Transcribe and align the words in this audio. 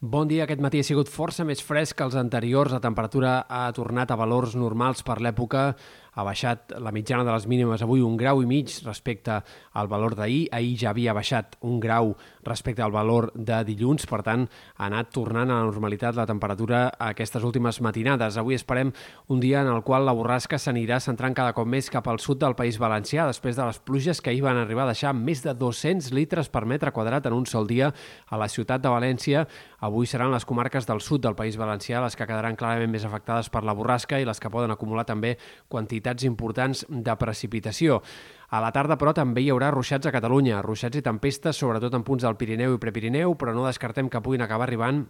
Bon 0.00 0.28
dia. 0.30 0.44
Aquest 0.44 0.60
matí 0.62 0.78
ha 0.78 0.86
sigut 0.86 1.08
força 1.10 1.42
més 1.42 1.58
fresc 1.58 1.96
que 1.98 2.04
els 2.06 2.14
anteriors. 2.14 2.70
La 2.70 2.78
temperatura 2.78 3.40
ha 3.50 3.64
tornat 3.74 4.12
a 4.14 4.16
valors 4.20 4.54
normals 4.54 5.02
per 5.02 5.16
l'època. 5.18 5.72
Ha 6.18 6.24
baixat 6.26 6.72
la 6.82 6.90
mitjana 6.94 7.24
de 7.26 7.30
les 7.30 7.46
mínimes 7.50 7.82
avui 7.82 8.00
un 8.02 8.16
grau 8.18 8.38
i 8.42 8.46
mig 8.46 8.70
respecte 8.86 9.40
al 9.72 9.90
valor 9.90 10.14
d'ahir. 10.18 10.48
Ahir 10.54 10.76
ja 10.78 10.90
havia 10.90 11.14
baixat 11.14 11.56
un 11.66 11.80
grau 11.82 12.14
respecte 12.46 12.82
al 12.82 12.94
valor 12.94 13.32
de 13.34 13.58
dilluns. 13.66 14.06
Per 14.06 14.20
tant, 14.22 14.46
ha 14.76 14.86
anat 14.86 15.10
tornant 15.14 15.50
a 15.50 15.58
la 15.58 15.66
normalitat 15.66 16.14
la 16.14 16.26
temperatura 16.30 16.84
a 16.90 17.10
aquestes 17.10 17.42
últimes 17.42 17.80
matinades. 17.82 18.38
Avui 18.38 18.54
esperem 18.54 18.92
un 19.26 19.42
dia 19.42 19.62
en 19.62 19.72
el 19.72 19.82
qual 19.82 20.06
la 20.06 20.14
borrasca 20.14 20.58
s'anirà 20.62 21.00
centrant 21.02 21.34
cada 21.34 21.54
cop 21.58 21.66
més 21.66 21.90
cap 21.90 22.06
al 22.06 22.22
sud 22.22 22.38
del 22.38 22.54
País 22.54 22.78
Valencià 22.78 23.26
després 23.26 23.58
de 23.58 23.66
les 23.66 23.82
pluges 23.82 24.22
que 24.22 24.30
ahir 24.30 24.46
van 24.46 24.62
arribar 24.62 24.86
a 24.86 24.92
deixar 24.94 25.14
més 25.14 25.42
de 25.42 25.54
200 25.58 26.12
litres 26.14 26.50
per 26.50 26.66
metre 26.66 26.94
quadrat 26.94 27.26
en 27.26 27.34
un 27.34 27.46
sol 27.46 27.66
dia 27.66 27.90
a 28.26 28.38
la 28.38 28.48
ciutat 28.48 28.82
de 28.82 28.94
València 28.94 29.46
Avui 29.78 30.08
seran 30.10 30.32
les 30.34 30.42
comarques 30.42 30.88
del 30.88 30.98
sud 30.98 31.22
del 31.22 31.36
País 31.38 31.54
Valencià 31.56 32.00
les 32.02 32.16
que 32.18 32.26
quedaran 32.26 32.56
clarament 32.58 32.90
més 32.90 33.04
afectades 33.06 33.46
per 33.46 33.62
la 33.62 33.76
borrasca 33.78 34.18
i 34.18 34.26
les 34.26 34.40
que 34.42 34.50
poden 34.50 34.74
acumular 34.74 35.04
també 35.06 35.36
quantitats 35.70 36.26
importants 36.26 36.82
de 36.88 37.14
precipitació. 37.20 38.00
A 38.50 38.62
la 38.64 38.72
tarda, 38.74 38.96
però, 38.98 39.12
també 39.14 39.44
hi 39.44 39.52
haurà 39.54 39.70
ruixats 39.70 40.08
a 40.08 40.14
Catalunya, 40.14 40.64
ruixats 40.66 40.98
i 40.98 41.04
tempestes, 41.06 41.62
sobretot 41.62 41.94
en 41.94 42.02
punts 42.02 42.26
del 42.26 42.34
Pirineu 42.40 42.74
i 42.74 42.82
Prepirineu, 42.82 43.36
però 43.38 43.54
no 43.54 43.68
descartem 43.68 44.10
que 44.10 44.22
puguin 44.24 44.42
acabar 44.42 44.66
arribant 44.66 45.04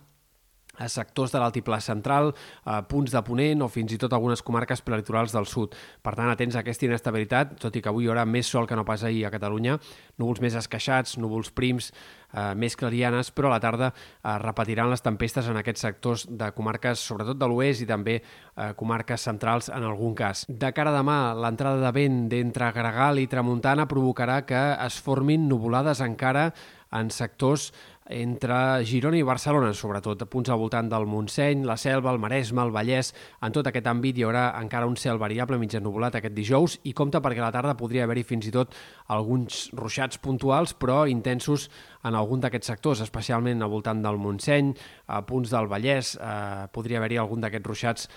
a 0.79 0.89
sectors 0.89 1.35
de 1.35 1.43
l'altiplà 1.43 1.81
central, 1.85 2.33
a 2.65 2.81
punts 2.89 3.13
de 3.15 3.23
Ponent 3.27 3.65
o 3.65 3.71
fins 3.73 3.93
i 3.95 3.99
tot 4.01 4.15
algunes 4.15 4.43
comarques 4.43 4.83
prelitorals 4.87 5.35
del 5.35 5.49
sud. 5.51 5.75
Per 6.03 6.15
tant, 6.15 6.31
atents 6.31 6.57
a 6.57 6.63
aquesta 6.63 6.89
inestabilitat, 6.89 7.59
tot 7.61 7.77
i 7.77 7.83
que 7.83 7.91
avui 7.93 8.07
hi 8.07 8.13
haurà 8.13 8.25
més 8.29 8.49
sol 8.49 8.67
que 8.69 8.79
no 8.79 8.87
pas 8.89 9.05
ahir 9.05 9.27
a 9.27 9.35
Catalunya, 9.35 9.79
núvols 10.19 10.43
més 10.45 10.57
esqueixats, 10.59 11.19
núvols 11.19 11.51
prims, 11.55 11.93
eh, 12.33 12.55
més 12.55 12.77
clarianes, 12.77 13.31
però 13.35 13.51
a 13.51 13.57
la 13.57 13.61
tarda 13.63 13.91
eh, 13.93 14.37
repetiran 14.43 14.91
les 14.91 15.03
tempestes 15.05 15.49
en 15.49 15.59
aquests 15.61 15.85
sectors 15.87 16.27
de 16.31 16.51
comarques, 16.57 17.01
sobretot 17.01 17.39
de 17.39 17.51
l'oest 17.51 17.85
i 17.85 17.89
també 17.89 18.19
eh, 18.19 18.73
comarques 18.79 19.29
centrals 19.29 19.71
en 19.75 19.87
algun 19.87 20.15
cas. 20.19 20.45
De 20.49 20.73
cara 20.77 20.93
a 20.95 20.99
demà, 20.99 21.19
l'entrada 21.39 21.83
de 21.83 21.93
vent 21.95 22.27
d'entre 22.33 22.73
Gregal 22.77 23.23
i 23.23 23.29
Tramuntana 23.31 23.89
provocarà 23.91 24.43
que 24.49 24.65
es 24.87 24.99
formin 25.03 25.49
nuvolades 25.49 26.03
encara 26.05 26.51
en 26.93 27.11
sectors 27.13 27.73
entre 28.09 28.85
Girona 28.89 29.19
i 29.19 29.25
Barcelona, 29.27 29.75
sobretot, 29.77 30.25
punts 30.33 30.49
al 30.49 30.59
voltant 30.61 30.89
del 30.89 31.05
Montseny, 31.07 31.65
la 31.69 31.77
Selva, 31.77 32.11
el 32.13 32.21
Maresme, 32.23 32.63
el 32.65 32.73
Vallès. 32.73 33.13
En 33.45 33.53
tot 33.53 33.69
aquest 33.69 33.87
àmbit 33.91 34.17
hi 34.17 34.25
haurà 34.25 34.47
encara 34.61 34.89
un 34.89 34.97
cel 34.97 35.21
variable 35.21 35.59
mig 35.61 35.75
ennubulat 35.77 36.17
aquest 36.17 36.35
dijous 36.37 36.79
i 36.89 36.95
compta 36.97 37.21
perquè 37.25 37.43
a 37.43 37.47
la 37.47 37.53
tarda 37.55 37.77
podria 37.77 38.07
haver-hi 38.09 38.25
fins 38.25 38.49
i 38.49 38.55
tot 38.55 38.73
alguns 39.13 39.69
ruixats 39.77 40.19
puntuals, 40.25 40.73
però 40.73 41.05
intensos 41.11 41.69
en 42.09 42.17
algun 42.17 42.41
d'aquests 42.41 42.73
sectors, 42.73 43.05
especialment 43.05 43.63
al 43.63 43.73
voltant 43.73 44.01
del 44.03 44.19
Montseny, 44.23 44.73
a 45.07 45.21
punts 45.29 45.53
del 45.53 45.69
Vallès, 45.69 46.17
eh, 46.17 46.67
podria 46.73 47.03
haver-hi 47.03 47.21
algun 47.21 47.45
d'aquests 47.45 47.69
ruixats 47.69 48.09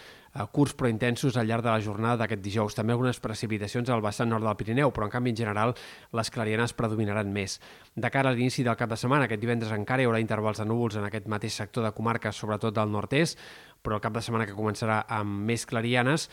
curts 0.51 0.75
però 0.77 0.89
intensos 0.89 1.35
al 1.37 1.47
llarg 1.47 1.65
de 1.65 1.71
la 1.71 1.81
jornada 1.83 2.21
d'aquest 2.21 2.41
dijous. 2.43 2.75
També 2.77 2.95
algunes 2.95 3.19
precipitacions 3.19 3.89
al 3.89 4.03
vessant 4.03 4.31
nord 4.31 4.45
del 4.47 4.55
Pirineu, 4.59 4.93
però 4.95 5.07
en 5.07 5.13
canvi 5.13 5.33
en 5.33 5.41
general 5.41 5.75
les 6.17 6.31
clarianes 6.31 6.73
predominaran 6.77 7.31
més. 7.33 7.59
De 7.95 8.09
cara 8.13 8.31
a 8.31 8.35
l'inici 8.35 8.63
del 8.63 8.77
cap 8.79 8.89
de 8.89 8.99
setmana, 8.99 9.27
aquest 9.27 9.43
divendres 9.43 9.75
encara 9.75 10.03
hi 10.03 10.09
haurà 10.09 10.23
intervals 10.23 10.63
de 10.63 10.65
núvols 10.65 10.95
en 10.95 11.09
aquest 11.09 11.27
mateix 11.27 11.59
sector 11.59 11.83
de 11.83 11.91
comarques, 11.91 12.35
sobretot 12.35 12.75
del 12.75 12.91
nord-est, 12.91 13.39
però 13.83 13.99
el 13.99 14.03
cap 14.03 14.15
de 14.15 14.23
setmana 14.23 14.47
que 14.47 14.57
començarà 14.57 15.03
amb 15.09 15.45
més 15.51 15.65
clarianes, 15.67 16.29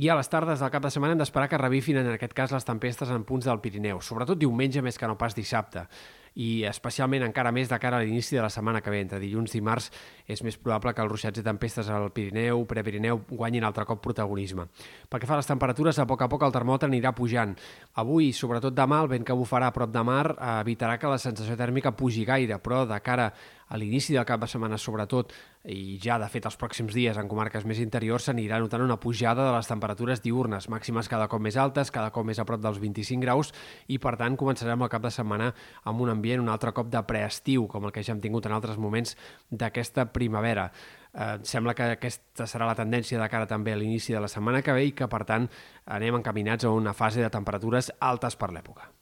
i 0.00 0.08
a 0.08 0.14
les 0.16 0.28
tardes 0.32 0.60
del 0.60 0.70
cap 0.72 0.84
de 0.84 0.90
setmana 0.92 1.16
hem 1.16 1.20
d'esperar 1.20 1.48
que 1.50 1.58
revifin 1.58 1.98
en 2.00 2.12
aquest 2.14 2.32
cas 2.36 2.52
les 2.54 2.64
tempestes 2.64 3.10
en 3.10 3.24
punts 3.28 3.48
del 3.48 3.60
Pirineu, 3.60 4.00
sobretot 4.00 4.38
diumenge 4.38 4.82
més 4.84 4.96
que 4.96 5.08
no 5.08 5.18
pas 5.18 5.36
dissabte 5.36 5.88
i 6.34 6.64
especialment 6.68 7.24
encara 7.26 7.52
més 7.52 7.68
de 7.70 7.78
cara 7.82 7.98
a 7.98 8.04
l'inici 8.04 8.36
de 8.36 8.42
la 8.44 8.50
setmana 8.52 8.80
que 8.80 8.92
ve. 8.92 9.00
Entre 9.00 9.20
dilluns 9.22 9.54
i 9.54 9.58
dimarts 9.58 9.90
és 10.30 10.42
més 10.46 10.58
probable 10.60 10.94
que 10.94 11.02
els 11.02 11.10
ruixats 11.10 11.40
i 11.40 11.44
tempestes 11.46 11.88
al 11.90 12.10
Pirineu, 12.14 12.64
Prepirineu, 12.70 13.22
guanyin 13.30 13.66
altre 13.66 13.86
cop 13.88 14.02
protagonisme. 14.04 14.68
Pel 15.08 15.20
que 15.20 15.28
fa 15.28 15.38
a 15.38 15.40
les 15.42 15.50
temperatures, 15.50 15.98
a 15.98 16.06
poc 16.06 16.22
a 16.22 16.28
poc 16.30 16.44
el 16.46 16.54
termòmetre 16.54 16.90
anirà 16.90 17.14
pujant. 17.16 17.56
Avui, 18.02 18.32
sobretot 18.36 18.76
demà, 18.76 19.02
el 19.02 19.10
vent 19.14 19.26
que 19.26 19.36
bufarà 19.36 19.70
a 19.70 19.76
prop 19.76 19.90
de 19.92 20.04
mar 20.06 20.26
evitarà 20.60 20.98
que 20.98 21.10
la 21.10 21.18
sensació 21.18 21.56
tèrmica 21.58 21.96
pugi 21.96 22.26
gaire, 22.28 22.60
però 22.62 22.84
de 22.86 23.00
cara 23.02 23.32
a 23.70 23.78
l'inici 23.78 24.12
del 24.12 24.26
cap 24.26 24.40
de 24.42 24.48
setmana 24.50 24.78
sobretot, 24.82 25.30
i 25.70 25.98
ja 26.02 26.16
de 26.18 26.26
fet 26.32 26.46
els 26.48 26.56
pròxims 26.58 26.94
dies 26.96 27.18
en 27.20 27.28
comarques 27.30 27.66
més 27.68 27.78
interiors 27.78 28.26
s'anirà 28.26 28.58
notant 28.58 28.82
una 28.82 28.96
pujada 28.98 29.44
de 29.46 29.52
les 29.54 29.68
temperatures 29.70 30.22
diurnes, 30.24 30.66
màximes 30.72 31.08
cada 31.08 31.28
cop 31.30 31.42
més 31.44 31.58
altes, 31.60 31.92
cada 31.94 32.10
cop 32.10 32.26
més 32.26 32.40
a 32.42 32.46
prop 32.48 32.62
dels 32.64 32.80
25 32.82 33.22
graus, 33.22 33.52
i 33.86 34.00
per 34.02 34.16
tant 34.18 34.38
començarem 34.40 34.82
el 34.82 34.90
cap 34.90 35.04
de 35.04 35.12
setmana 35.14 35.52
amb 35.84 36.02
un 36.02 36.10
ambient 36.20 36.44
un 36.44 36.52
altre 36.52 36.74
cop 36.76 36.92
de 36.92 37.02
preestiu, 37.08 37.66
com 37.68 37.88
el 37.88 37.94
que 37.96 38.04
ja 38.06 38.14
hem 38.14 38.22
tingut 38.22 38.46
en 38.46 38.54
altres 38.56 38.78
moments 38.78 39.16
d'aquesta 39.50 40.10
primavera. 40.14 40.70
Eh, 41.10 41.40
sembla 41.42 41.74
que 41.74 41.88
aquesta 41.96 42.46
serà 42.46 42.68
la 42.68 42.78
tendència 42.78 43.18
de 43.18 43.28
cara 43.32 43.48
també 43.50 43.74
a 43.74 43.80
l'inici 43.80 44.14
de 44.14 44.22
la 44.22 44.30
setmana 44.30 44.62
que 44.62 44.76
ve 44.76 44.86
i 44.86 44.94
que, 44.94 45.10
per 45.10 45.24
tant, 45.26 45.50
anem 45.86 46.20
encaminats 46.20 46.64
a 46.64 46.76
una 46.76 46.94
fase 46.94 47.24
de 47.24 47.32
temperatures 47.32 47.90
altes 47.98 48.38
per 48.38 48.52
l'època. 48.54 48.92